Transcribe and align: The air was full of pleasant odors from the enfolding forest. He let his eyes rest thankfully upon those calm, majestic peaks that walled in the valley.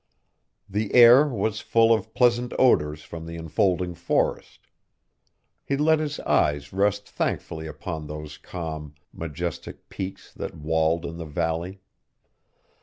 The 0.67 0.95
air 0.95 1.27
was 1.27 1.59
full 1.59 1.93
of 1.93 2.15
pleasant 2.15 2.53
odors 2.57 3.03
from 3.03 3.27
the 3.27 3.35
enfolding 3.35 3.93
forest. 3.93 4.61
He 5.63 5.77
let 5.77 5.99
his 5.99 6.19
eyes 6.21 6.73
rest 6.73 7.07
thankfully 7.07 7.67
upon 7.67 8.07
those 8.07 8.39
calm, 8.39 8.95
majestic 9.13 9.89
peaks 9.89 10.33
that 10.33 10.55
walled 10.57 11.05
in 11.05 11.17
the 11.17 11.25
valley. 11.25 11.81